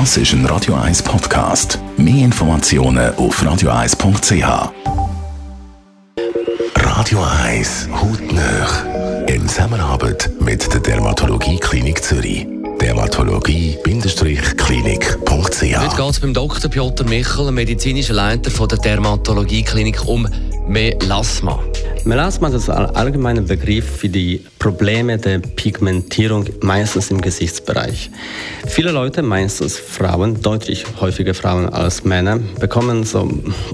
[0.00, 1.78] Das ist ein Radio 1 Podcast.
[1.96, 4.72] Mehr Informationen auf radio1.ch.
[6.74, 9.28] Radio 1 Hautnöch.
[9.28, 12.44] In Zusammenarbeit mit der Dermatologie Klinik Zürich.
[12.80, 16.68] Dermatologie-klinik.ch Heute geht es beim Dr.
[16.68, 20.26] Piotr Michel, medizinischer Leiter der Dermatologie Klinik, um
[20.66, 21.60] Melasma.
[22.06, 28.10] Melasma ist ein allgemeiner Begriff für die Probleme der Pigmentierung, meistens im Gesichtsbereich.
[28.66, 33.26] Viele Leute, meistens Frauen, deutlich häufiger Frauen als Männer, bekommen so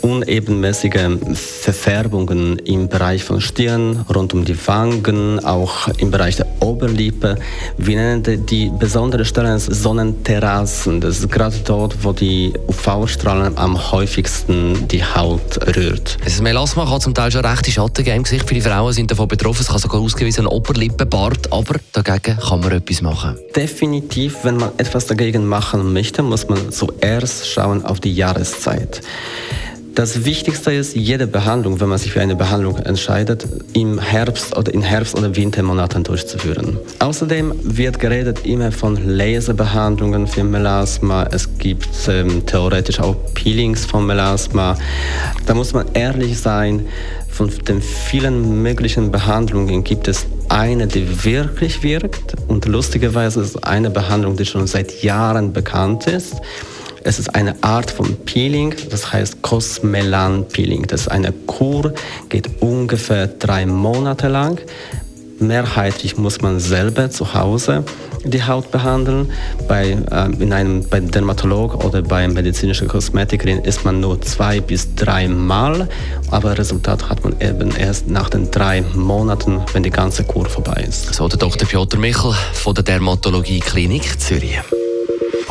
[0.00, 7.36] unebenmäßige Verfärbungen im Bereich von Stirn, rund um die Wangen, auch im Bereich der Oberlippe.
[7.76, 11.02] Wir nennen die besondere Stellen Sonnenterrassen.
[11.02, 16.16] Das ist gerade dort, wo die UV-Strahlen am häufigsten die Haut rührt.
[16.24, 18.48] Das Melasma kann zum Teil schon rechte Schatten geben im Gesicht.
[18.48, 19.62] Viele Frauen sind davon betroffen.
[19.62, 23.36] Es kann sogar ausgewiesen Oberlippenbart, aber dagegen kann man etwas machen.
[23.54, 29.00] Definitiv, wenn man etwas dagegen machen möchte, muss man zuerst schauen auf die Jahreszeit.
[29.94, 34.74] Das Wichtigste ist, jede Behandlung, wenn man sich für eine Behandlung entscheidet, im Herbst oder
[34.74, 36.78] in Herbst- oder Wintermonaten durchzuführen.
[36.98, 41.28] Außerdem wird geredet immer von Laserbehandlungen für Melasma.
[41.30, 44.76] Es gibt ähm, theoretisch auch Peelings von Melasma.
[45.46, 46.86] Da muss man ehrlich sein.
[47.28, 52.34] Von den vielen möglichen Behandlungen gibt es eine, die wirklich wirkt.
[52.48, 56.34] Und lustigerweise ist es eine Behandlung, die schon seit Jahren bekannt ist.
[57.06, 60.86] Es ist eine Art von Peeling, das heißt Cosmelan Peeling.
[60.86, 61.92] Das ist eine Kur,
[62.30, 64.58] geht ungefähr drei Monate lang.
[65.38, 67.84] Mehrheitlich muss man selber zu Hause
[68.24, 69.30] die Haut behandeln.
[69.68, 74.94] Bei, äh, in einem, bei Dermatolog oder bei medizinischer Kosmetikerin ist man nur zwei bis
[74.94, 75.90] drei Mal,
[76.30, 80.86] aber Resultat hat man eben erst nach den drei Monaten, wenn die ganze Kur vorbei
[80.88, 81.12] ist.
[81.12, 81.68] So der Dr.
[81.68, 84.62] Piotr Michel von der Dermatologie Klinik Zürich.